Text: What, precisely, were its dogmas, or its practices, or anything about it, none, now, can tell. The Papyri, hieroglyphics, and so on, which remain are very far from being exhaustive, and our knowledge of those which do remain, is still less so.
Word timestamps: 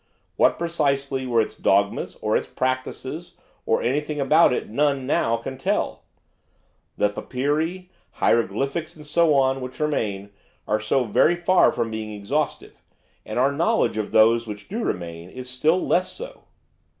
What, 0.35 0.57
precisely, 0.57 1.27
were 1.27 1.41
its 1.41 1.53
dogmas, 1.53 2.17
or 2.23 2.35
its 2.35 2.47
practices, 2.47 3.35
or 3.67 3.83
anything 3.83 4.19
about 4.19 4.51
it, 4.51 4.67
none, 4.67 5.05
now, 5.05 5.37
can 5.37 5.59
tell. 5.59 6.05
The 6.97 7.09
Papyri, 7.09 7.91
hieroglyphics, 8.13 8.95
and 8.95 9.05
so 9.05 9.35
on, 9.35 9.61
which 9.61 9.79
remain 9.79 10.31
are 10.67 10.79
very 10.79 11.35
far 11.35 11.71
from 11.71 11.91
being 11.91 12.13
exhaustive, 12.13 12.81
and 13.27 13.37
our 13.37 13.51
knowledge 13.51 13.97
of 13.97 14.11
those 14.11 14.47
which 14.47 14.67
do 14.67 14.83
remain, 14.83 15.29
is 15.29 15.47
still 15.51 15.85
less 15.85 16.11
so. 16.11 16.45